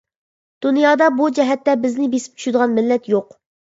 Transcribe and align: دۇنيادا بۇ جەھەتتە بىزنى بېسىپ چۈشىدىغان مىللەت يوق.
دۇنيادا 0.65 1.09
بۇ 1.19 1.29
جەھەتتە 1.39 1.75
بىزنى 1.85 2.09
بېسىپ 2.17 2.41
چۈشىدىغان 2.43 2.75
مىللەت 2.79 3.11
يوق. 3.17 3.37